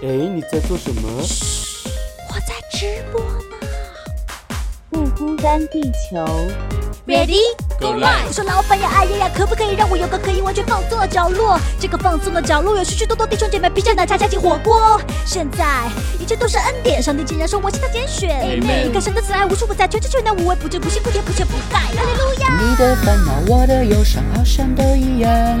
[0.00, 1.08] 哎，你在做什么？
[2.28, 3.66] 我在直播呢。
[4.90, 6.24] 不孤单，地球。
[7.04, 7.40] Ready
[7.80, 11.58] Go live 我说老板呀，哎呀呀，可不可以让我有个可以完全放松的角落？
[11.80, 15.00] 这个放松的角落有许许多多弟兄姐妹披着奶茶加进火锅。
[15.26, 15.90] 现在
[16.20, 18.30] 一切都是恩典，上帝竟然说我是他拣选。
[18.40, 21.80] Amen 你看神的慈爱无处不在，全知全能无微不至，不辛不甜不缺不败。
[21.80, 22.60] 哈利路亚。
[22.60, 25.60] 你的烦恼，我的忧伤，好像都一样。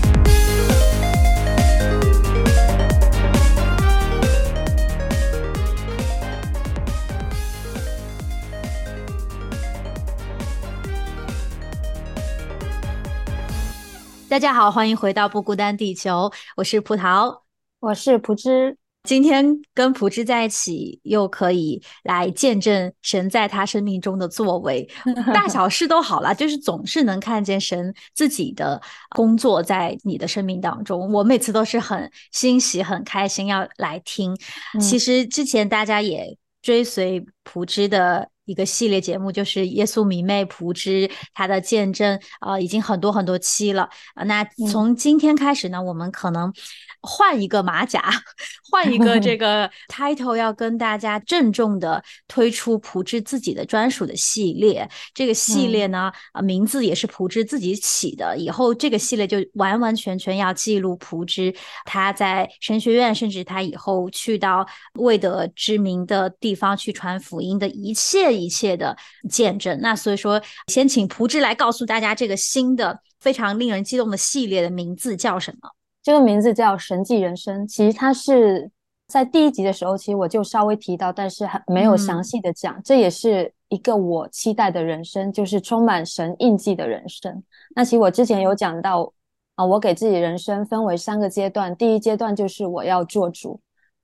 [14.31, 17.41] 大家好，欢迎回到不孤单地球，我是葡萄。
[17.81, 24.89] 我是蒲之，今天跟蒲之在一起，又可以来见证神在他生命中的作为，
[25.35, 31.11] 大小事都好啦， 就是总是能看见神自己的工作在你的生命当中。
[31.11, 34.33] 我每次都是很欣喜、很开心要来听。
[34.79, 38.29] 其实之前大家也追随蒲之的。
[38.51, 43.89] 一个系列节目就是耶稣迷妹蒲之他的见证，呃，已经很多很多期了。
[44.15, 46.53] 呃那从今天开始呢，我们可能
[47.01, 48.03] 换一个马甲，
[48.69, 54.87] 换一个这 个 title，要跟大家郑重的推出蒲之自己的专属的系列。
[55.13, 58.37] 这个系列呢，呃，名字也是蒲之自己起的。
[58.37, 61.53] 以后这个系列就完完全全要记录蒲之
[61.85, 68.95] 他在神学院，甚至他以后去到未得知名的地方去传福音的一切一切的
[69.29, 69.79] 见证。
[69.81, 75.69] 那所以说，先请蒲志来告诉大家这个新的非常令人激动的系列的名字叫什么？
[76.03, 77.63] 这个名字叫《神迹人生》。
[77.67, 78.71] 其实它是
[79.07, 82.81] 在第一集的时候，其实我就稍微提到，但是还没有详细的讲。
[82.83, 87.43] 这也是一个我期待的人生，就是充满神印记的人生。
[87.75, 89.13] 那其实我之前有讲到
[89.55, 91.75] 啊、我给自己人生分为三个阶段。
[91.75, 93.59] 第一阶段就是我要做主，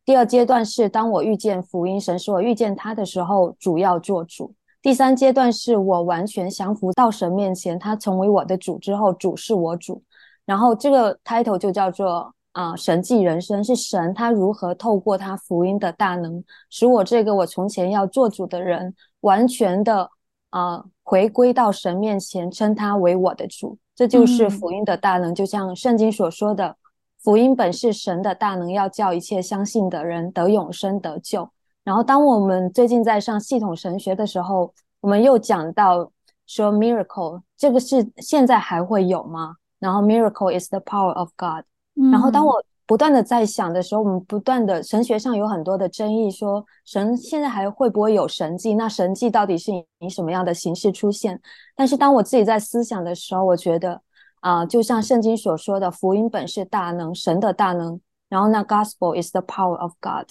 [0.08, 4.56] 第二阶段是当我遇见福音，神使我遇见他的时候，主要做主。
[4.82, 10.02] 第三阶段是我完全降服到神面前，他成为我的主之后，主是我主。
[10.46, 20.10] 然后这个 title 就叫做啊、神迹人生，是神他如何透过他福音的大能，使我这个我从前要做主的人，完全的
[20.52, 23.78] 啊、回归到神面前，称他为我的主。
[23.94, 26.78] 这就是嗯福音的大能，就像圣经所说的，
[27.24, 31.50] 福音本是神的大能，要叫一切相信的人得永生得救。
[31.84, 36.12] 然后，当我们最近在上系统神学的时候，我们又讲到
[36.46, 39.56] 说 miracle 这个是现在还会有吗？
[39.80, 41.64] 然后 miracle is the power of God。
[42.12, 48.76] 然后当我不断的在想的时候，我们不断的神学上有很多的争议，说神现在还会不会有神迹？
[48.76, 51.40] 那神迹到底是以什么样的形式出现？
[51.76, 54.02] 但是当我自己在思想的时候，我觉得
[54.40, 58.00] 啊、就像圣经所说的，福音本是大能，神的大能。
[58.30, 60.30] 然后那 gospel is the power of God。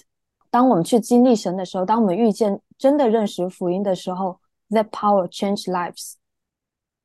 [0.49, 6.13] 当我们去经历神的时候，当我们遇见真的认识福音的时候，that power change lives。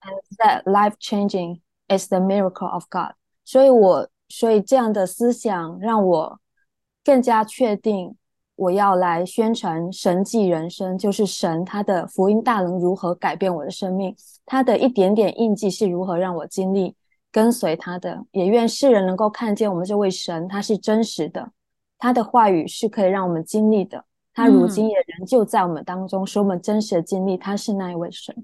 [0.03, 3.15] and that life changing is the miracle of God。
[3.45, 6.41] 所以我所以这样的思想让我
[7.05, 8.17] 更加确定，
[8.57, 14.15] 我要来宣传神迹人生，就是神他的福音大能如何改变我的生命，
[14.45, 16.95] 他的一点点印记是如何让我经历
[17.33, 18.25] 跟随他的。
[18.31, 21.51] 也愿世人能够看见我们这位神，他是真实的，
[21.99, 24.05] 他的话语是可以让我们经历的。
[24.35, 28.35] 他如今也仍旧在我们当中，使我们真实的经历他是那一位神。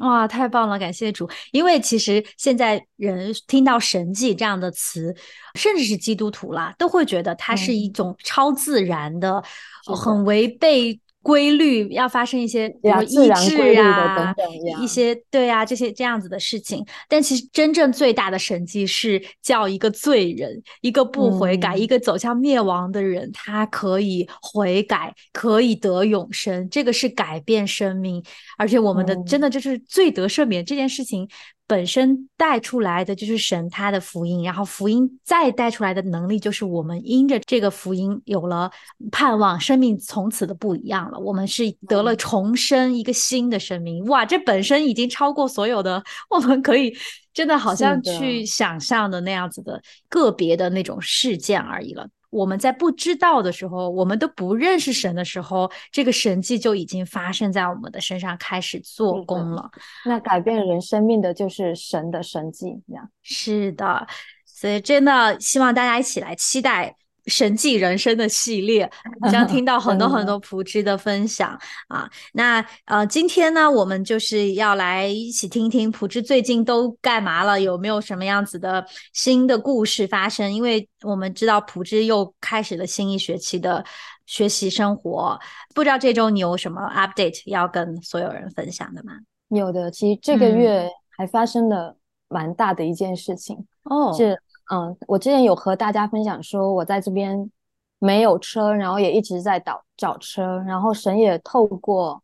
[0.00, 1.28] 哇，太棒了，感谢主！
[1.52, 5.14] 因为其实现在人听到“神迹”这样的词，
[5.54, 9.40] 甚至是基督徒啦，都会觉得它是一种超自然的、
[9.86, 16.84] 很违背规律，要发生一些比呀如医自然规治律的啊等等一些对啊这些这样子的事情。
[17.08, 28.22] 但其实真正最大的神迹是叫一个罪人，一个不悔改、嗯一个走向灭亡的人，他可以悔改，可以得永生，这个是改变生命。
[28.58, 31.26] 而且我们的嗯真的就是罪得赦免这件事情
[31.66, 38.70] 本身带出来的就是神他的福音，然后福音再带出来的能力就是我们因着这个福音有了
[39.10, 41.18] 盼望，生命从此的不一样了。
[41.18, 44.04] 我们是得了重生，一个新的生命。
[44.06, 46.94] 哇，这本身已经超过所有的我们可以
[47.32, 52.06] 真的好像去想象的那样子的个别的那种事件而已了。
[52.34, 59.70] 我们在不知道的时候，我们都不认识神的时候，这个神迹就已经发生在我们的身上，开始做工了。
[60.04, 64.06] 那改变人生命的就是神的神迹，这样是的。
[64.44, 66.96] 所以真的希望大家一起来期待。
[67.26, 68.90] 神迹人生的系列，
[69.30, 72.08] 将 听到很多很多普之的分享啊。
[72.32, 80.52] 那呃，今天呢，我们就是要来一起听听普之最近都干嘛了，有没有什么样子的新的故事发生？
[80.52, 83.84] 因为我们知道普之又开始了新一学期的
[84.26, 85.38] 学习生活，
[85.74, 89.12] 不知道这周你有什么 update 要跟所有人分享的吗？
[89.48, 91.96] 有的，其实这个月还发生了
[92.28, 94.38] 蛮大的一件事情哦，是。
[94.72, 97.50] 嗯，我之前有和大家分享说，我在这边
[97.98, 102.22] 没有车，然后也一直在找找车，然后神也透过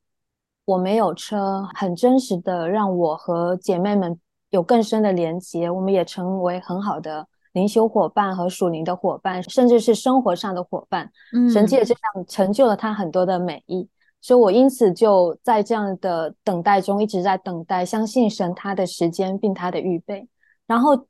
[0.64, 11.10] 我没有车，很真实的让我和姐妹们有更深的连接，我们也成为很好的灵修伙伴和属灵的伙伴，甚至是生活上的伙伴。
[11.34, 13.86] 嗯，神借这样成就了他很多的美意，
[14.22, 20.26] 所以我因此就在这样的等待中一直在等待，相信神他的时间并他的预备，
[20.66, 21.06] 然后。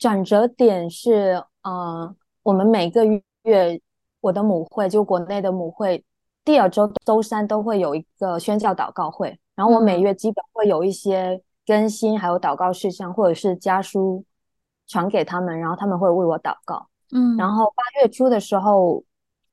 [0.00, 3.78] 转折点是，呃，我们每个月
[4.22, 6.02] 我的母会，就国内的母会，
[6.42, 14.24] 第二周周三都会有一个宣教祷告会，然后我每月基本会有一些更新，还有祷告事项，或者是家书
[14.86, 16.88] 传给他们，然后他们会为我祷告。
[17.12, 19.04] 嗯，然后八月初的时候，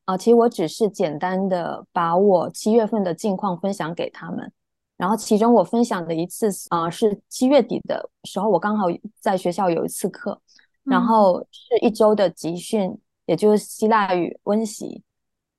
[0.05, 4.49] 啊，其实我只是简单的把我七月份的近况分享给他们。
[4.97, 8.87] 然后，其中我分享的一次啊，是七月底的时候，我刚好
[9.19, 10.41] 在学校有一次课，
[10.83, 12.97] 然后是一周的集训，
[13.27, 15.03] 也就是希腊语温习。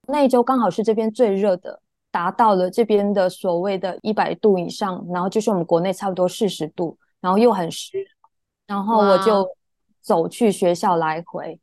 [0.09, 1.81] 那一周刚好是这边最热的，
[2.11, 8.05] 达到了这边的所谓的一百度以上，然后就是我们国内差不多四十度，然后又很湿，
[8.67, 9.49] 然后我就
[10.01, 11.61] 走去学校来回，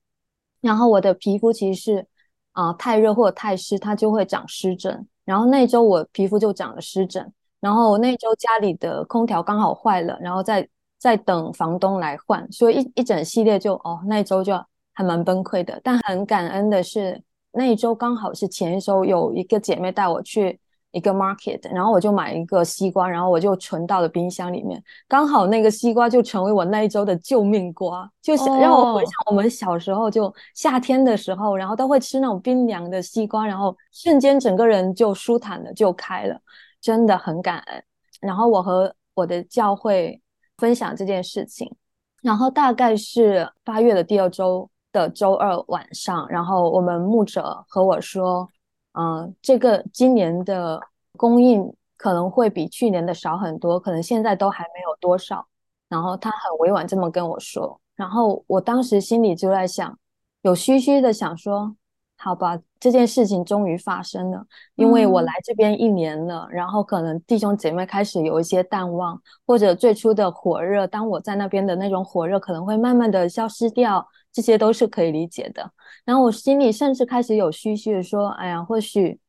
[0.62, 2.08] 然后我的皮肤其实是
[2.54, 7.34] 啊太热或者太湿，它就会长湿疹，然后那一周我皮肤就长了湿疹。
[7.66, 10.70] 然后那周家里的空调刚好坏了，然后在
[11.00, 14.54] 在等房东来换，所以一一整系列就哦那一周就
[14.94, 15.82] 还蛮崩溃的。
[15.84, 17.20] 但很感恩的是
[17.52, 20.60] 那一周刚好是前一周有一个姐妹带我去
[20.92, 24.80] 一个 market，然后我就买一个西瓜，然后我就存到了冰箱里面。
[25.08, 36.40] 刚好那个西瓜就成为我那一周的救命瓜，就想让我回想我们小时候就夏天的时候，然后都会吃那种冰凉的西瓜，然后瞬间整个人就舒坦了，就开了。
[36.86, 37.84] 真的很感恩，
[38.22, 40.22] 然后我和我的教会
[40.58, 41.76] 分享这件事情，
[42.22, 48.48] 然后大概是八月的第二周的周二晚上，然后我们牧者和我说，
[48.94, 50.80] 嗯，这个今年的
[51.18, 55.44] 供应可能会比去年的少很多，可能现在都还没有多少，
[55.90, 59.98] 然后他很委婉这么跟我说，然后我当时心里就在想，
[60.44, 61.76] 有虚虚的想说。
[62.18, 64.44] 好吧，这件事情终于发生了，
[64.76, 75.70] 因为我来这边一年了，然后可能弟兄姐妹开始有一些淡忘，或者最初的火热，当我在那边的那种火热可能会慢慢的消失掉，这些都是可以理解的。
[76.04, 79.20] 然后我心里甚至开始有虚虚的说，哎呀，或许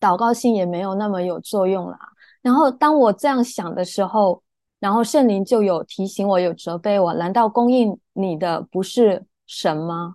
[0.00, 1.98] 祷告信也没有那么有作用啦。
[2.40, 4.42] 然后当我这样想的时候，
[4.80, 10.14] 然后圣灵就有提醒我，有责备我，难道供应你的不是神吗？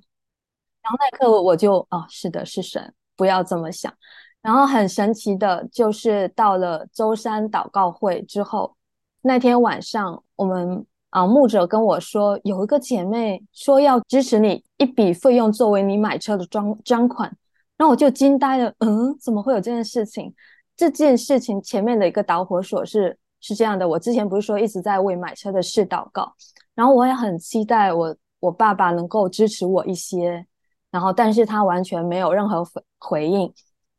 [0.87, 3.93] 然后那一刻我就哦，是的，是神，不要这么想。
[4.41, 8.73] 然后很神奇的就是到了周三祷告会之后，
[9.21, 17.29] 那天晚上我们啊牧者跟我说，有一个姐妹说要支持你一笔费用作为你买车的专专款，
[17.75, 20.33] 然后我就惊呆了，嗯，怎么会有这件事情？
[20.77, 26.33] 这件事情前面的一个导火索是是这样的，我之前不是说一直在为买车的事祷告，
[26.73, 30.47] 然后我也很期待我我爸爸能够支持我一些。
[30.89, 33.53] 然后，但是他完全没有任何回回应，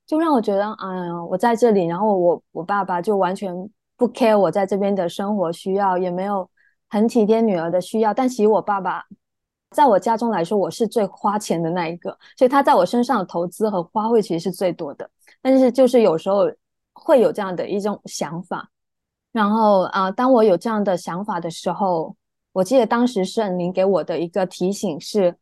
[0.07, 3.55] 就让我觉得，嗯，我在这里，然后我我爸爸就完全
[3.97, 6.49] 不 care 我在这边的生活需要，也没有
[6.89, 8.15] 很体贴女儿的需要。
[8.15, 9.05] 但其实我爸爸
[9.71, 15.09] 在我家中来说，我是最花钱的那一个，所以他在我身上的投资和花费其实是最多的。
[15.43, 16.51] 但是就是有时候
[16.95, 18.67] 会有这样的一种想法，
[19.31, 22.17] 然后啊，当我有这样的想法的时候，
[22.53, 25.37] 我记得当时圣灵给我的一个提醒是。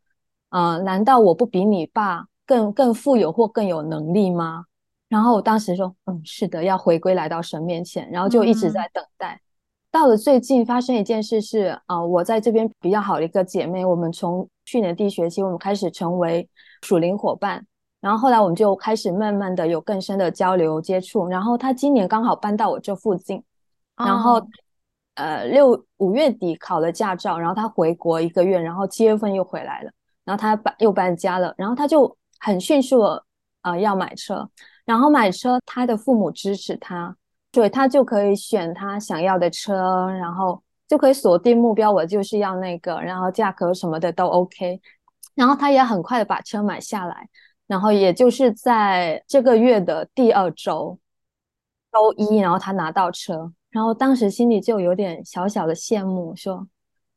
[0.49, 4.65] 啊，难道我不比你爸更更富有或更有能力吗？
[5.09, 9.41] 然后我当时说，嗯，是的，要回归来到神面前，然后就一直在等待。
[9.91, 16.49] 到了最近发生一件事是，啊，我在这边比较好的一个姐妹，我们从去年第一学期我们开始成为
[16.83, 17.65] 属灵伙伴，
[18.01, 21.27] 然后后来我们就开始慢慢的有更深的交流接触。
[21.29, 23.43] 然后她今年刚好搬到我这附近，
[23.97, 24.45] 然后
[25.15, 29.91] 呃六五月底考了驾照，然后她回国一个月，然后七月份又回来了。
[30.27, 33.25] 然后他搬又搬家了，然后他就很迅速的
[33.63, 34.47] 呃要买车，
[34.85, 37.17] 然后买车他的父母支持他，
[37.53, 44.81] 所以他就可以选他想要的车，然后就可以锁定目标，我就是要那个，然后价格什么的都 OK，
[45.37, 47.29] 然后他也很快的把车买下来，
[47.69, 50.99] 然后也就是在这个月的第二周，
[51.93, 56.67] 周一，然后他拿到车，然后当时心里就有点小小的羡慕，说。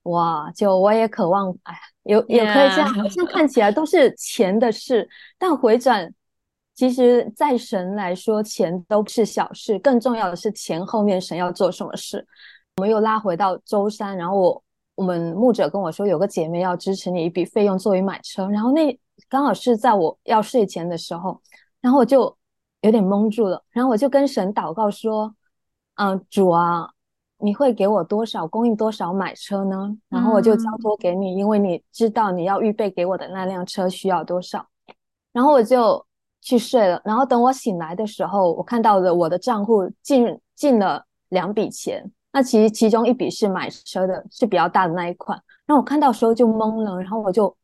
[0.04, 6.12] 哇，就我也渴望，哎呀，有也可以这样，好像看起来都是钱的事，但回转，
[6.74, 12.26] 其实，在神来说，钱都是小事，更重要的是钱后面神要做什么事。
[12.78, 14.64] 我们又拉回到周三，然后我
[14.96, 21.40] 我们牧者跟我说，有个姐妹要支持你一笔费用作为买车，然后那刚好是在我要睡前的时候，
[21.82, 22.36] 然后我就
[22.82, 25.36] 有点懵住了，然后我就跟神祷告说，
[25.96, 26.90] 嗯，主啊。
[27.42, 29.96] 你会给我多少供应多少买车呢？
[30.10, 34.66] 然后我就交托给你，因为你知道你要预备给我的那辆车需要多少。
[35.32, 36.06] 然后我就
[36.42, 37.02] 去睡了。
[37.06, 42.12] 然后等我醒来的时候，我看到了我的账户进进了两笔钱。
[42.32, 45.42] 那其实其中一笔是买车的，是比较大的那一款。
[45.66, 47.56] 然后我看到时候就懵了，然后我就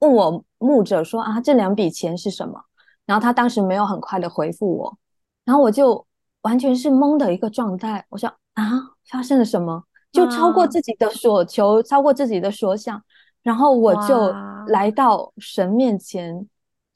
[0.00, 2.60] 问我牧者说：“啊，这两笔钱是什么？”
[3.06, 4.98] 然后他当时没有很快的回复我，
[5.44, 6.06] 然后我就
[6.42, 8.04] 完全是懵的一个状态。
[8.10, 8.94] 我想啊。
[9.10, 9.84] 发生了什么？
[10.12, 13.02] 就超过自己的所求，超过自己的所想，
[13.42, 14.34] 然后我就
[14.66, 16.46] 来到神面前，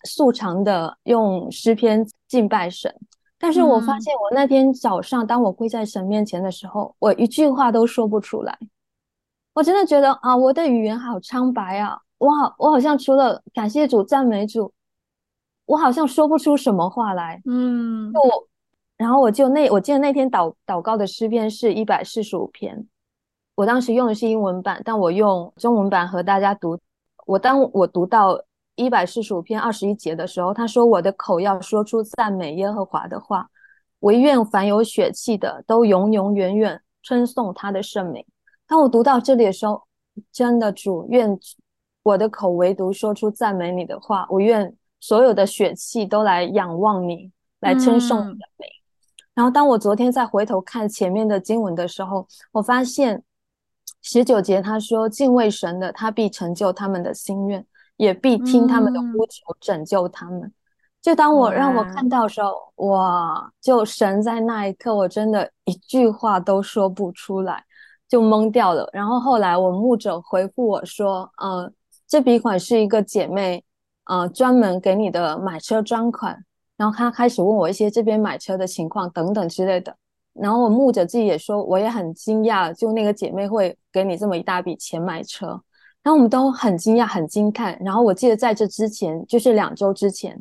[0.04, 2.94] 素常的用诗篇敬拜神。
[3.38, 8.58] 但是我发现，我那天早上，当我跪在神面前的时候，我一句话都说不出来。
[9.54, 11.98] 我真的觉得啊，我的语言好苍白啊！
[12.18, 14.72] 我好，我好像除了感谢主、赞美主，
[15.64, 17.40] 我好像说不出什么话来。
[17.46, 18.48] 嗯，我。
[19.02, 22.86] 然后我就那我记得那天祷祷告的诗篇是一百四十五篇，
[23.56, 26.78] 我当时用的是英文版，但我用中文版和大家读。
[27.26, 28.40] 我当我读到
[28.76, 33.50] 一百四十五篇二十一节的时候，他说我的口要说出赞美耶和华的话，
[34.00, 38.24] 唯愿凡有血气的都永永远远称颂他的圣名。
[38.66, 39.82] 当我读到这里的时候，
[40.32, 41.38] 真的主愿
[42.02, 47.30] 我的口唯独说出赞美你的话，我愿所有的血气都来仰望你，
[47.60, 48.81] 来称颂你的名。
[49.34, 53.22] 然后，当我昨天再回头看前面的经文的时候，我发现
[54.02, 57.64] 十九节他说：“敬畏神的，他必成就他们的心愿，
[57.96, 60.52] 也必听他们的呼求，拯救他们。”
[61.00, 62.54] 就当我让我看到的时候，
[62.86, 63.50] 哇！
[63.60, 67.64] 就神在那一刻，我真的一句话都说不出来，
[68.06, 68.88] 就懵掉了。
[68.92, 71.72] 然后后来我牧者回复我说：“嗯，
[72.06, 73.64] 这笔款是一个姐妹，
[74.04, 76.44] 嗯，专门给你的买车专款。”
[76.82, 79.96] 然后他开始问我一些这边买车的情况等等之类的，
[80.32, 85.46] 然后我牧者自己也说，我也很惊讶，就那个姐妹会给你这么一大笔钱买车，
[86.02, 87.78] 然后我们都很惊讶、很惊叹。
[87.84, 90.36] 然后我记得在这之前，就是两周之前，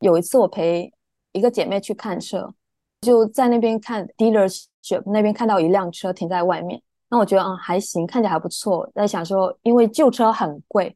[0.00, 0.92] 有一次我陪
[1.32, 2.52] 一个姐妹去看车，
[3.00, 10.94] 就在那边看 dealership 那边看到一辆车停在外面，那我觉得嗯还行，看起来还不错，在想说因为旧车很贵，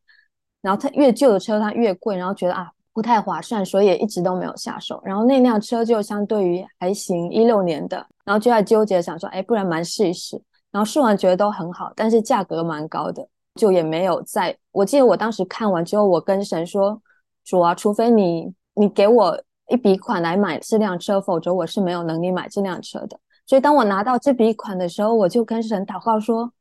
[0.61, 2.71] 然后它越旧的车它越贵，然后觉得啊。
[3.01, 5.01] 不太划算，所以也一直都没有下手。
[5.03, 10.39] 然后那辆车就相对于还行，一六年的，然后就在纠结，想说，哎，不然蛮试一试。
[10.71, 14.55] 然后试完觉得都很好，但是价格蛮高的，就也没有在。
[14.71, 17.01] 我记得我当时看完之后，我跟神说，
[17.43, 23.19] 主啊，除非你你给我一笔款来买这辆车，否则我是没有能力买这辆车的。
[23.47, 26.53] 所以当我拿到这笔款的时候，我就跟神祷告说。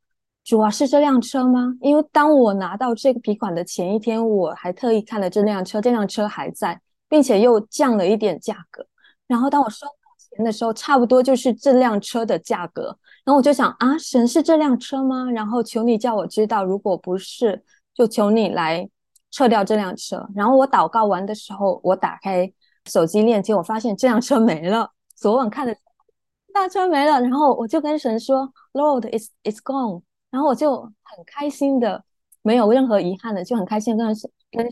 [0.50, 1.76] 主啊，是这辆车吗？
[1.80, 8.84] 因为当我拿到这个皮款的前一天，我还特意看了这辆车，这辆车还在，并且又降了一点价格。
[9.28, 12.86] 然后当我收到钱的时候，差不多就是这辆车的价格。
[13.24, 15.30] 然后我就想啊，神是这辆车吗？
[15.30, 17.62] 然后求你叫我知道，如果不是，
[17.94, 18.90] 就求你来
[19.30, 20.28] 撤掉这辆车。
[20.34, 22.52] 然后我祷告完的时候，我打开
[22.86, 24.90] 手机链接，我发现这辆车没了。
[25.14, 25.76] 昨晚看的
[26.52, 30.02] 大车没了，然后我就跟神说，Lord，it's it's gone。
[30.30, 32.04] 然后我就很开心的，
[32.42, 34.06] 没有任何遗憾的，就很开心跟
[34.52, 34.64] 跟，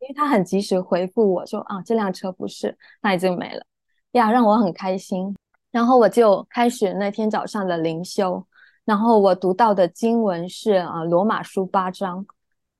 [0.00, 3.64] 因为他很及时回复我说啊，这辆车不是，那已经没了
[4.12, 5.32] 呀，让我很开心。
[5.70, 8.44] 然后我就开始那天早上的灵修，
[8.84, 12.26] 然后我读到的经文是啊罗马书八章。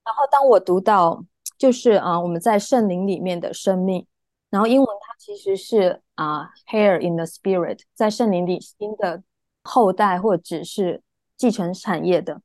[0.05, 1.25] 然后当我读到
[1.57, 4.05] 就是啊我们在圣灵里面的生命，
[4.51, 9.23] 然后英文它其实是啊 hair in the spirit，在圣灵里新的
[9.63, 11.01] 后代或者是。
[11.37, 12.41] 继承产业的，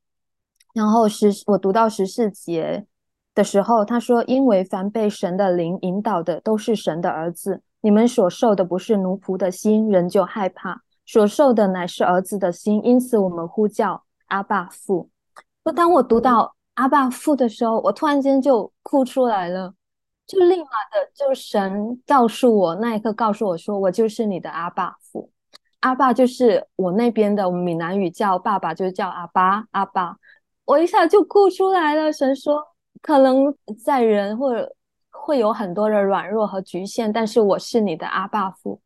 [0.74, 2.86] 然后十我读到十四节
[3.36, 7.62] 的时候，他说：“因为凡被神的灵引导的，都是神的儿子。
[7.82, 10.74] 你们所受的不是奴仆的心，人就害怕；
[11.06, 15.10] 所受的乃是儿子的心，因此我们呼叫阿爸父。”
[15.76, 19.74] 当我读到阿爸父的时候，我突然间就哭出来了，
[20.26, 24.96] 就立马的就神告诉我，那一刻告诉我说，我就是你的阿爸。
[25.82, 30.18] 阿爸就是我那边的，我们闽南语叫爸爸，就是叫阿爸阿爸。
[30.66, 32.12] 我一下就哭出来了。
[32.12, 32.62] 神说，
[33.02, 34.54] 可能在人或
[35.10, 38.82] 会有很多的软弱和局限，但是我是你的阿爸父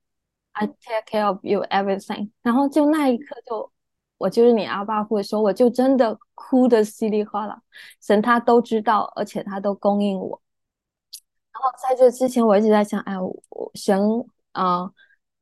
[0.52, 2.30] ，I take care of you everything。
[2.44, 3.72] 然后就那一刻，就
[4.20, 7.60] 我就是你阿爸父的时候，我就真的哭的稀里哗啦。
[8.02, 10.40] 神他都知道，而且他都供应我。
[11.52, 14.00] 然后在这之前，我一直在想，哎，我神
[14.52, 14.92] 啊。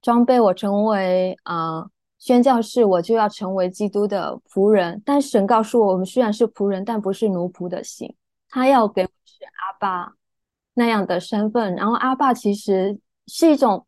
[0.01, 5.01] 装备我成为啊宣教士，我就要成为基督的仆人。
[5.05, 8.13] 但神告诉我，我们虽然是仆人，但不是奴仆的心。
[8.49, 10.13] 他要给我是阿爸
[10.73, 11.75] 那样的身份。
[11.75, 13.85] 然后阿爸其实是一种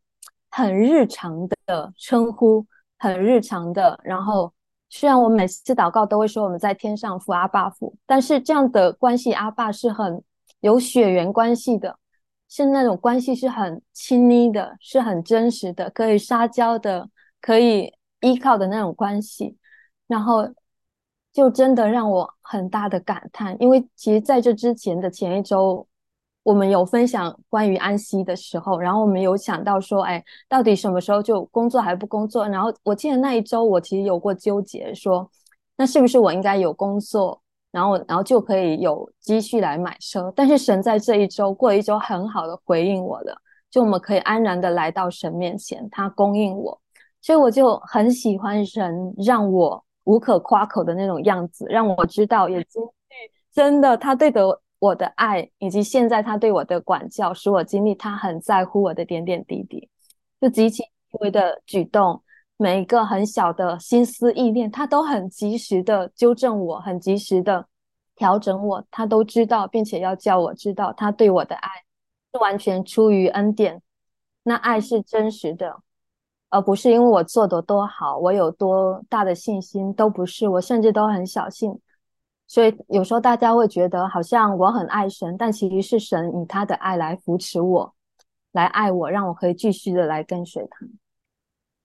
[0.50, 2.66] 很日常的称呼，
[2.98, 4.00] 很日常的。
[4.02, 4.52] 然后
[4.88, 10.22] 虽然我每次祷告都会说我们在天上父阿爸父，但是这样的关系，阿爸是很
[10.60, 11.98] 有血缘关系的。
[12.56, 19.56] 是那种关系是很亲密的，是很真实的，可以撒娇的，可以依靠的那种关系。
[20.06, 20.48] 然后
[21.32, 25.84] 就真的让我很大的感叹，因为其实在这之前的前一周，
[26.44, 32.46] 我们有分享关于安息的时候，然后我们有想到说，哎，到底什么时候就工作还不工作？
[32.46, 35.28] 然后我记得那一周我其实有过纠结，说
[35.76, 37.42] 那是不是我应该有工作？
[37.74, 40.32] 然后，然后就可以有积蓄来买车。
[40.36, 43.36] 但是神在这一周过一周，很好的回应我了，
[43.68, 46.80] 就我们可以安然的来到神面前，他供应我，
[47.20, 52.88] 所以我就很喜欢神让我无可夸口的那种样子，让我知道也经历
[53.52, 59.88] 真的他对的我的爱，以及现在他对我的管教，使我经历他很在乎我的点点滴滴，
[60.40, 60.84] 就极其
[61.18, 62.22] 微的举动，
[62.56, 67.66] 每一个很小的心思意念，他都很及时的纠正我，很及时的。
[68.16, 71.68] 调整我，他都知道，并且要叫我知道，他对我的爱
[72.32, 73.82] 是完全出于恩典。
[74.44, 75.80] 那爱是真实的，
[76.48, 80.46] 而不是因为我做的多好，我有多大的信心，都不是。
[80.46, 81.76] 我甚至都很小信，
[82.46, 87.92] 所以有时候大家会觉得好像我很爱神，但其实是神以他的爱来扶持我，
[88.52, 90.86] 来爱我，让我可以继续的来跟随他。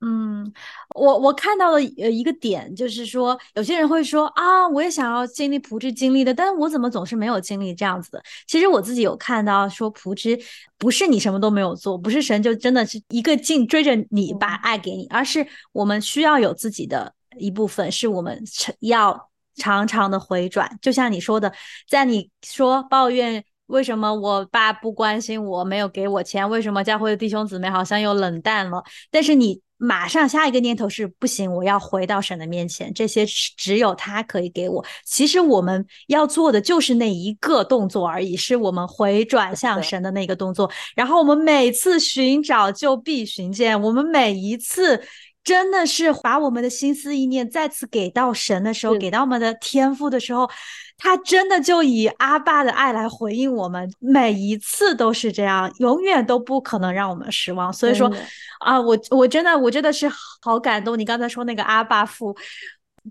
[0.01, 0.49] 嗯，
[0.95, 8.23] 我我看到了呃一个点，就是说有些人会说啊，我也想要经历仆之经历的，但是我怎么总是没有经历这样子的？
[8.47, 10.39] 其实我自己有看到说仆之
[10.77, 18.41] 不是你什么都没有做，不是神就真的是一个劲追着你把爱给你，而是我们需要有自己的一部分，是我们
[18.79, 20.79] 要常常的回转。
[20.81, 21.51] 就像你说的，
[21.89, 23.43] 在你说抱怨。
[23.69, 26.47] 为什么我爸不关心我，没有给我钱？
[26.49, 28.83] 为什么教会的弟兄姊妹好像又冷淡了？
[29.11, 34.83] 但是你马上下一个念头是不行，我要回到神的面前，这些只有他可以给我。
[35.05, 40.69] 其实我们要做的就是那一个动作而已，是我们回转向神的那个动作。
[40.95, 45.01] 然后我们每次寻找就必寻见，我们每一次。
[45.41, 50.47] 真的是把我们的心思意念再次给到神的时候，给到我们的天赋的时候，
[50.99, 57.73] 他真的就以阿爸的爱来回应我们，每一次都是这样，永远都不可能让我们失望。
[57.73, 58.13] 所以说，
[58.59, 60.07] 啊，我我真的我真的是
[60.41, 60.99] 好感动。
[60.99, 62.35] 你刚才说那个阿爸父，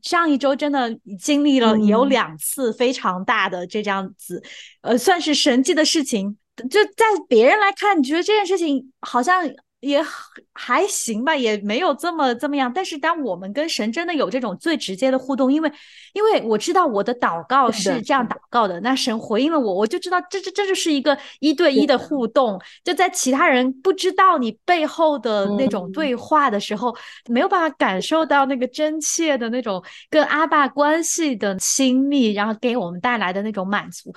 [0.03, 4.43] 上一周真的经历了有两次非常大的这样子，
[4.83, 6.37] 呃，算是神迹的事情。
[6.71, 9.43] 就在别人来看，你觉得这件事情好像。
[9.81, 10.05] 也
[10.53, 12.73] 还行吧，也没有这么这么样。
[12.73, 15.73] 但是当我们跟神真的有这种最直接的互动，因为
[16.15, 22.61] 因为我知道我的祷告是这样祷告的，那神回应了我，我就知道这这这就是一个一对一的互动。
[22.83, 26.97] 就在其他人不知道你背后的那种对话的时候，
[27.29, 34.13] 没有办法感受到那个真切的那种跟阿爸关系的亲密，然后给我们带来的那种满足。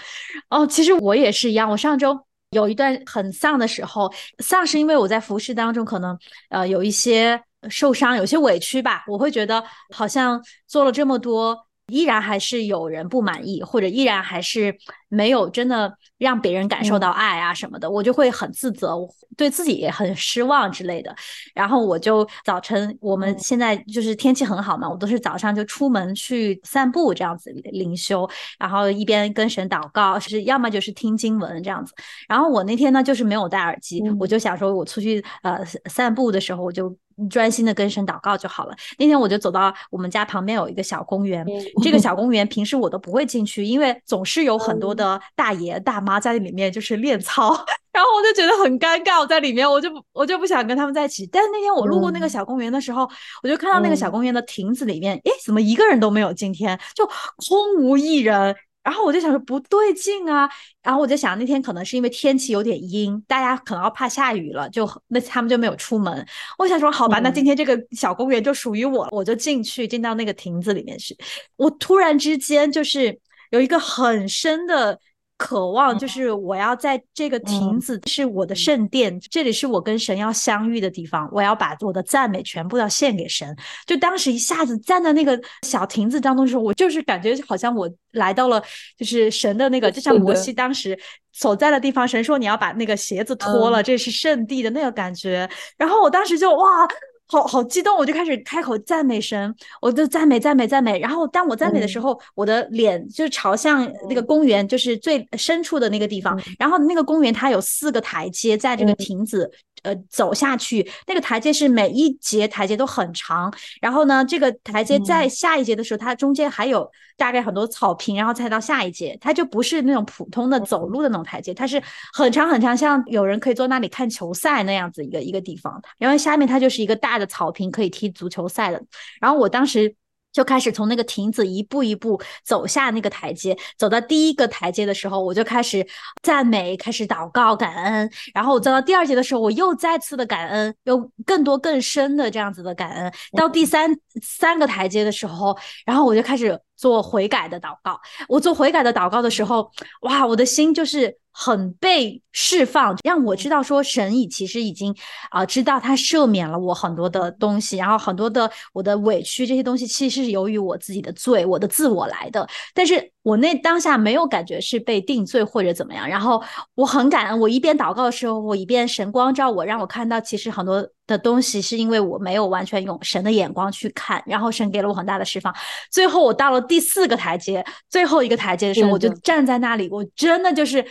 [0.50, 2.31] 哦，其实我也是一样，我上周。
[2.52, 6.18] 有一段很丧的时候，丧是因为我在服饰当中可能
[6.50, 9.04] 呃有一些受伤，有些委屈吧。
[9.08, 11.58] 我会觉得好像做了这么多，
[11.92, 14.76] 依然还是有人不满意，或者依然还是
[15.10, 18.96] 没有真的让别人感受到爱啊什么的，我就会很自责，
[19.36, 21.14] 对自己也很失望之类的。
[21.54, 31.94] 然后我就早晨，我们现在就是天气很好嘛，我都是早上就出门去散步这样子灵修，然后一边跟神祷告，是要么就是听经文这样子。
[32.28, 36.96] 然后我那天呢，就是没有戴耳机，我就想说，我出去呃散步的时候，我就
[37.30, 38.76] 专心的跟神祷告就好了。
[38.98, 41.46] 那天我就走到我们家旁边有一个小公园，
[41.82, 47.50] 这个小公园平时我都不会进去，因为总是有很多的大爷大妈在里面就是练操，
[47.92, 51.28] 然后我就觉得很尴尬，我在里面我就我就不想跟他们在一起。
[51.32, 53.10] 但是那天我路过那个小公园的时候，
[53.44, 56.32] 我就看到那个小公园的亭子里面，诶，怎么一个人都没有？
[56.34, 58.56] 今天就空无一人。
[58.84, 60.50] 然后我就想说不对劲啊，
[60.82, 66.26] 然后我就想那天可能是因为天气有点阴，大家可能要怕下雨了，就那他们就没有出门。
[66.58, 71.16] 我想说好吧，那今天这个小公园就属于我，我就进去进到那个亭子里面去。
[71.56, 73.20] 我突然之间就是
[73.52, 75.00] 有一个很深的。
[75.42, 83.58] 渴望就是我要在这个亭子是我的圣殿，这里是我跟神要相遇的地方，我要把我的赞美全部要献给神。
[83.88, 88.62] 就当时一下子站在那个小亭子当中的时候，我就是感觉好像我来到了
[88.96, 90.96] 就是神的那个，就像摩西当时
[91.32, 95.50] 所在的地方，神说你要把那个鞋子脱了，这是圣地的那个感觉。
[95.76, 96.88] 然后我当时就哇。
[97.32, 101.00] 好好激动，我就开始开口赞美神，我就赞美赞美赞美。
[101.00, 106.38] 然后当我赞美的时候，我的脸就朝向那个公园，就是最深处的那个地方。
[106.60, 109.50] 然后那个公园它有四个台阶，在这个亭子。
[109.84, 121.82] 呃，走下去，那个台阶是每一节台阶都很长，然后呢，这个台阶在下一节的时候，它中间还有大概很多草坪，然后才到下一节，它就不是那种普通的走路的那种台阶，它是
[122.14, 128.84] 很长很长，像有人可以坐那里看球赛那样子一个一个地方，然后下面它就是一个大的草坪，可以踢足球赛的，
[129.22, 129.96] 然后我当时。
[130.34, 135.86] 就开始从那个亭子一步一步走下那个台阶，走到第一个台阶的时候，我就开始
[136.24, 138.10] 赞美，开始祷告感恩。
[138.34, 143.14] 然后我走到第二节的时候，我又再次的感恩，有更多更深的这样子的感恩。
[143.34, 145.54] 到第三三个台阶的时候，
[145.86, 146.58] 然后我就开始。
[146.82, 154.96] 做悔改的祷告，我做悔改的祷告的时候，哇，我的心就是很被释放，让我知道说神已其实已经
[155.30, 166.42] 啊知道他赦免了我很多的东西，然后很多的我的委屈这些东西其实是由于我自己的罪，我的自我来的，但是我那当下没有感觉是被定罪或者怎么样，然后
[166.76, 170.88] 我很感恩，我一边祷告的时候，我一边神光照我，让我看到其实很多。
[171.08, 175.54] 的东西是因为我没有完全用神的眼光去看，然后神给了我很大的释放。
[175.92, 180.86] 最后我到了第四个台阶，最后一个台阶的时候，我就站在那里，我真的就是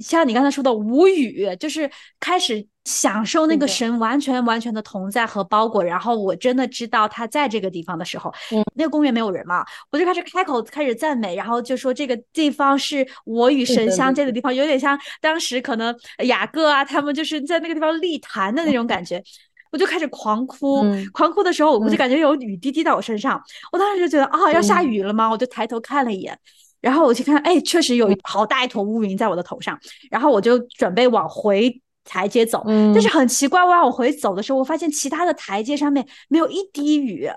[0.00, 2.66] 像你刚才说的无语，就是开始。
[2.84, 19.22] 享受那个神完全完全的同在和包裹，然后我真的知道他在这个地方的时候，嗯，那个公园没有人嘛，我就开始开口开始赞美，然后就说这个地方是我与神相见的地方，有点像当时可能雅各啊他们就是在那个地方立坛的那种感觉，
[19.70, 25.30] 我就开始狂哭，狂哭的时候我就感觉有雨滴滴到我身上，我当时就觉得啊要下雨了吗？
[25.30, 26.36] 我就抬头看了一眼，
[26.82, 31.80] 然后我去看，哎，确实有好大一坨乌云在我的头上，然后我就准备往回。
[32.04, 37.30] 台阶走，但是很奇怪，我往回走的时候，我发现其他的台阶上面没有一滴雨，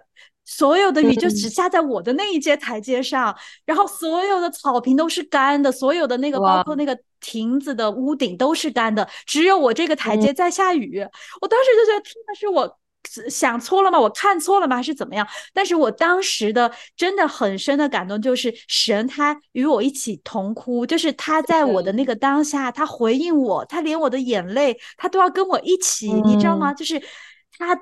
[0.43, 10.99] 所有的雨就只下在我的那一阶台阶上，然后所有的草坪都是干的，所有的那个包括那个亭子的屋顶都是干的，只有我这个台阶在下雨。
[11.41, 12.77] 我当时就觉得，天呐，是我。
[13.29, 13.99] 想错了吗？
[13.99, 14.75] 我看错了吗？
[14.77, 15.27] 还是怎么样？
[15.53, 26.73] 但是我当时的真的很深的感动，就是神他与我一起同哭，就是他在我的那个当下，他回应我，他连我的眼泪他都要跟我一起，你知道吗？
[26.73, 27.01] 就是
[27.57, 27.79] 他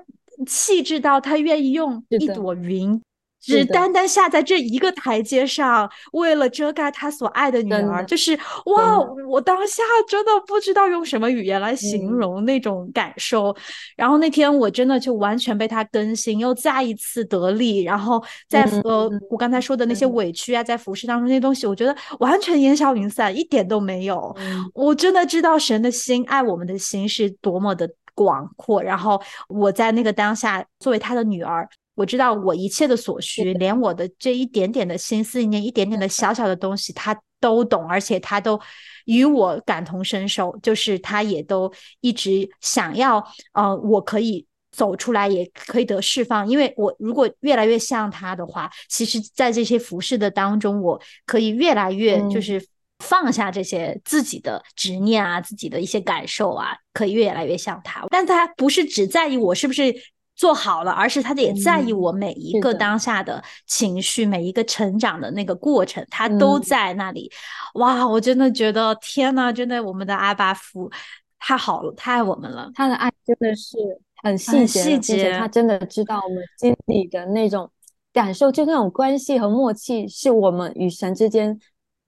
[0.48, 3.02] 细致到他愿意用一朵云。
[3.44, 8.98] 只单单下在这一个台阶上，为了遮盖他所爱的女儿，就是哇！
[9.28, 13.54] 我当下真的不知道用什么语言来形容那种感受。
[13.98, 17.84] 然后那天我真的就完全被他更新，又再一次得力。
[17.84, 24.34] 然后在呃，我刚才说的那些委屈啊，在服饰当中那些东西，我觉得完全烟消云散，一点都没有。
[24.74, 28.82] 我真的知道神的心爱我们的心是多么的广阔。
[28.82, 31.68] 然后我在那个当下，作为他的女儿。
[31.96, 38.60] 我知道我一切的所需，连我的这一点点的心思念，一点点的小小的东西，他都懂，而且他都
[39.06, 46.50] 与我感同身受，就是他也都一直想要，呃，我可以走出来，也可以得释放。
[46.50, 52.66] 因为我如果越来越像他的话，其实，在这些服饰的当中，我可以越来越就是
[53.00, 58.04] 放下这些自己的执念啊，自己的一些感受啊，可以越来越像他。
[58.10, 59.94] 但他不是只在意我是不是。
[60.36, 67.32] 做好了，而是他也在意我每一个当下的情绪，每一个成长的那个过程，他都在那里。
[67.76, 70.92] 哇，我真的觉得天呐，真的我们的阿巴夫
[71.40, 72.72] 太好了，太爱我们了。
[72.74, 73.78] 他的爱真的是
[74.24, 77.70] 很细节，细节，他真的知道我们心里的那种
[78.12, 81.60] 感受，就那种关系和默契，是我们与神之间，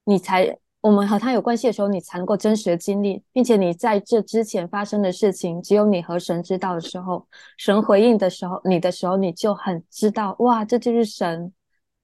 [0.06, 0.58] 你才。
[0.86, 7.26] 我们和他有关系的时候，你才能够真实的经历，并且你在这之前发生的事情，只有你和神知道的时候，
[7.58, 11.52] 神回应的时候，你的时候，你就很知道，哇，这就是神，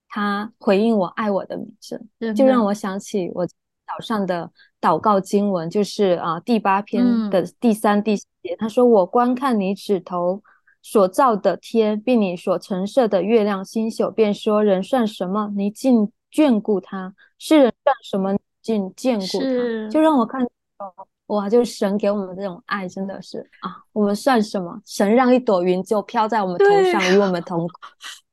[0.10, 4.50] 他回应我爱我的名声，就让我想起我早上的
[4.82, 10.42] 祷告经文，就是啊第八篇的第三、第四节，他说：“我观看你指头
[10.82, 15.54] 所造的天，并你所陈设的月亮星宿，便说人算什么？
[15.56, 20.44] 你竟。”眷顾他，世人算什么尽眷顾是他，就让我看
[20.78, 20.94] 到
[21.28, 24.78] 哇，就是神给我们这种爱真的是啊，我们算什么？
[24.86, 27.66] 神让一朵云就飘在我们头上，与我们同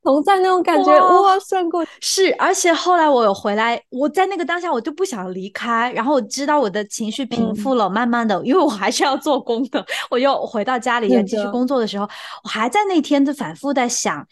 [0.02, 12.08] 同在那种感觉，哇哇，胜过是，而且后来我有回来，我在那个当下我就不想离开，然后我知道我的情绪平嗯复了，慢慢的，因为我还是要做工的，我又回到家里是要继续工作的时候，
[12.42, 14.26] 我还在那天就反复在想。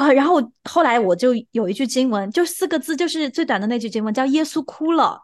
[0.00, 5.20] 啊，然后后来我就有一句经文，就四个字，就是最短的那句经文，叫“耶稣哭了”。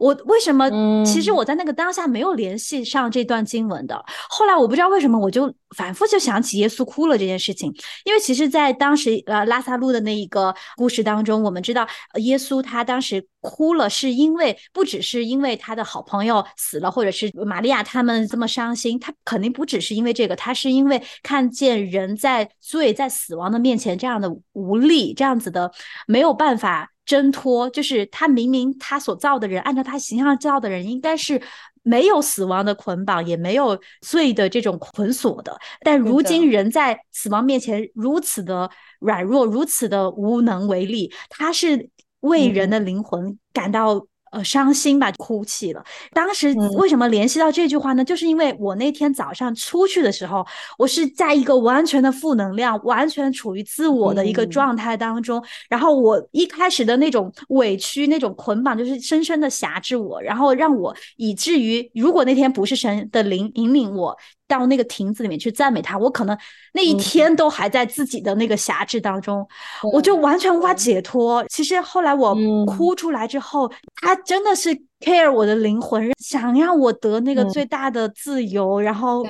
[0.00, 0.66] 我为什么？
[1.04, 4.02] 其实嗯我在那个当下没有联系上这段经文的。
[4.30, 7.70] 后来我不知道为什么，我就反复就想起耶稣哭了这件事情。
[8.04, 25.70] 因为其实，在当时呃拉萨路的那一个故事当中，我们知道呃耶稣他当时哭了，是因为不只是因为他的好朋友死了，或者是玛利亚他们这么伤心，他肯定不只是因为这个，他是因为看见人在罪在死亡的面前这样的无力，这样子的
[26.06, 26.90] 没有办法。
[27.10, 31.42] 挣脱，就是他明明他所造的人，按照他形象造的人，应该是
[31.82, 35.58] 没有死亡的捆绑，也没有罪的这种捆锁的。
[35.80, 38.70] 但如今人在死亡面前如此的
[39.00, 44.06] 软弱，如此的无能为力，他是为人的灵魂感到。
[44.30, 45.84] 呃，伤心吧，哭泣了。
[46.12, 48.04] 当时为什么联系到这句话呢？
[48.04, 50.46] 就是因为我那天早上出去的时候，
[50.78, 55.44] 我是在一个完全的负能量、完全处于自我的一个状态当中。
[55.68, 64.16] 然后我一开始的那种委屈、那种捆绑，就是深深的辖制我，然后让我以至于，如果那天不是神的灵引领我
[64.50, 66.36] 到那个亭子里面去赞美他，我可能
[66.72, 69.46] 那一天都还在自己的那个辖制当中，
[69.92, 71.44] 我就完全无法解脱。
[71.48, 72.34] 其实后来我
[72.66, 73.70] 哭出来之后，
[74.02, 79.24] 他真的是 care 我的灵魂，想让我得那个最大的自由，然后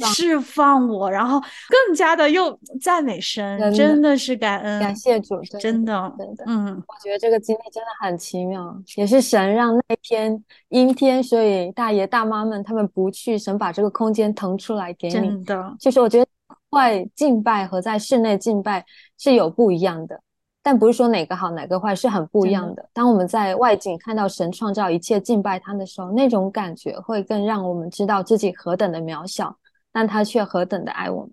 [0.00, 0.82] 释放。
[0.82, 16.26] 我，然后更加的又赞美神，真的是感恩，感谢主，真的，真的，嗯，我觉得这个经历真的很奇妙，也是神让那天阴天，所以大爷大妈们他们不去，神把这个空间腾出来给你，真的，就是我觉得
[16.70, 18.84] 外敬拜和在室内敬拜
[19.18, 20.20] 是有不一样的。
[20.62, 22.88] 但不是说哪个好哪个坏，是很不一样的。
[22.92, 29.56] 当我们在外景看到神创造一切敬拜他的时候，那种感觉会更让我们知道自己何等的渺小，
[29.92, 31.32] 但他却何等的爱我们。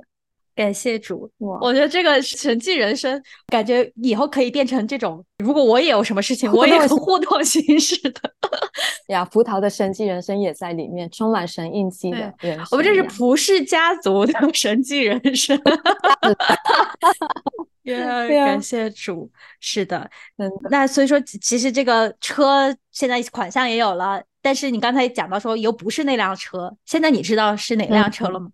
[0.59, 5.23] 感谢主，我觉得这个神迹人生，感觉以后可以变成这种。
[5.37, 8.19] 如果我也有什么事情，我也很互动形式的。
[9.07, 12.59] 呀，葡萄的神迹人生也在里面，充满神印记的人。
[12.71, 15.57] 我们这是蒲氏家族的神迹人生。
[18.27, 20.51] 感谢主，是的，嗯。
[20.69, 28.49] 那所以说，其实这个车现在款项也有了，但是你刚才讲到说又不是那辆车，现在你知道是哪辆车了吗？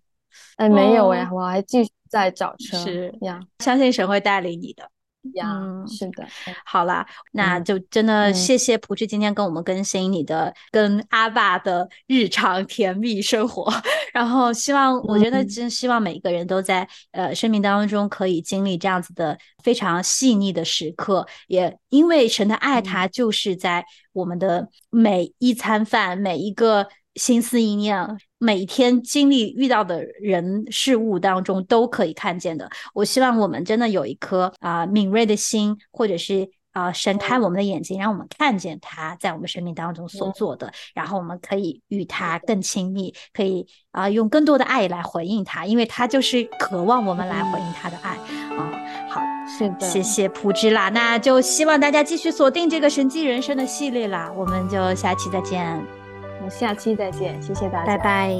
[0.56, 2.76] 哎，没有哎，我还继续在找车。
[2.78, 4.88] 是呀，相信神会带领你的。
[5.34, 5.44] 呀，
[5.88, 6.24] 是的。
[6.64, 13.68] 好啦，那就真的谢谢蒲志今天跟我们更新你的跟阿爸的日常甜蜜生活。
[14.14, 28.06] 然后希望，我觉得真希望每一个人都在呃生命当中可以经历这样子的非常细腻的时刻，也因为神的爱，他就是在我们的每一餐饭、每一个心思意念。
[28.38, 32.68] 每天经历遇到的人事物当中都可以看见的。
[32.92, 49.08] 我希望我们真的有一颗啊、呃、敏锐的心，或者是啊、呃、神开我们的眼睛，让我们看见他在我们生命当中所做的，然后我们可以与他更亲密，可以啊、呃、用更多的爱来回应他，因为他就是渴望我们来回应他的爱啊、嗯。
[49.08, 49.22] 好，
[49.58, 55.95] 是的，谢谢蒲之啦，那就希望大家继续锁定这个神迹人生的系列啦，我们就下期再见。
[56.38, 58.30] 我们下期再见，谢谢大家，拜拜，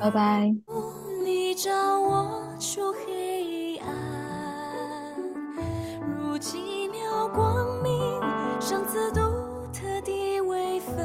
[0.00, 0.52] 拜拜。
[1.24, 5.14] 你照我出黑暗，
[6.18, 8.20] 如奇妙光明，
[8.60, 9.20] 上次独
[9.72, 10.96] 特的微分，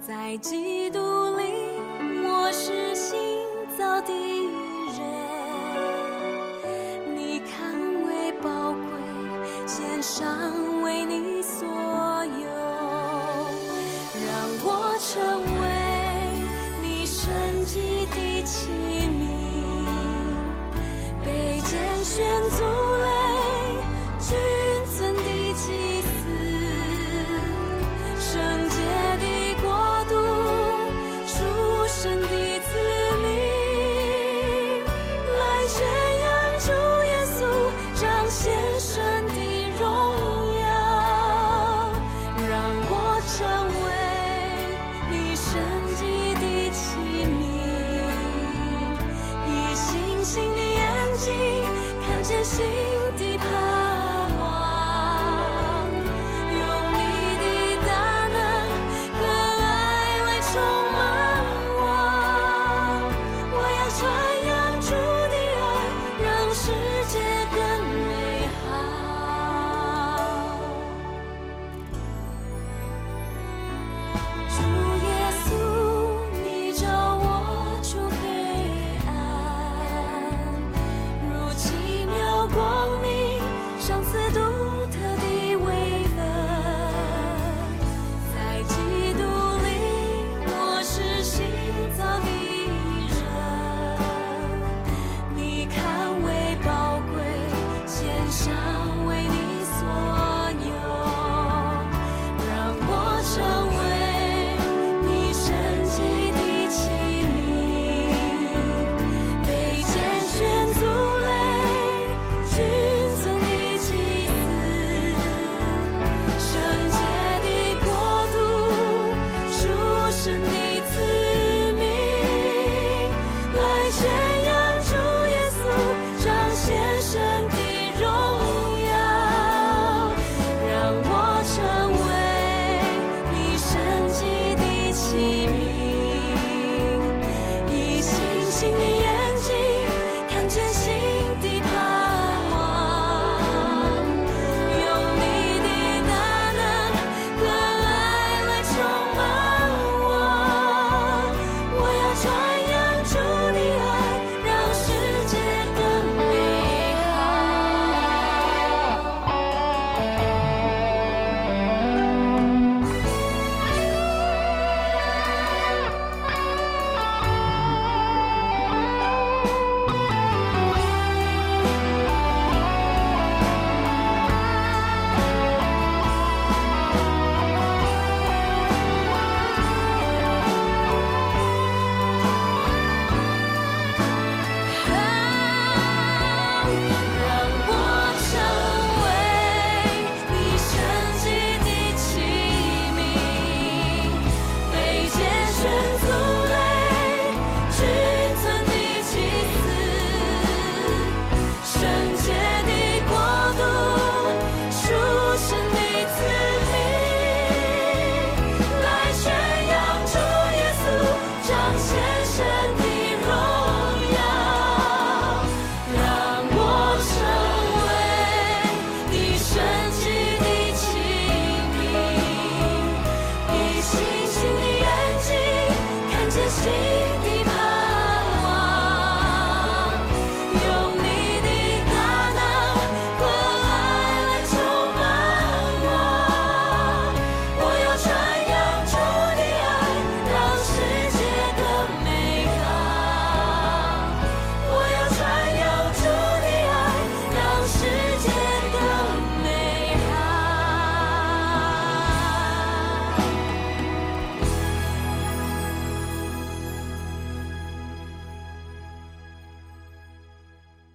[0.00, 0.98] 在基督
[1.36, 1.42] 里
[2.24, 3.18] 我是新
[3.76, 4.12] 造的
[4.96, 5.02] 人，
[7.14, 7.74] 你看
[8.06, 8.80] 为宝贵，
[9.66, 10.24] 献上
[10.82, 11.66] 为你所